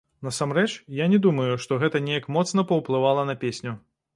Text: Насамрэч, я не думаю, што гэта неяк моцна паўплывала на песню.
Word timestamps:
Насамрэч, 0.27 0.69
я 0.99 1.05
не 1.13 1.19
думаю, 1.25 1.51
што 1.65 1.79
гэта 1.85 2.01
неяк 2.07 2.25
моцна 2.39 2.67
паўплывала 2.73 3.31
на 3.33 3.37
песню. 3.47 3.79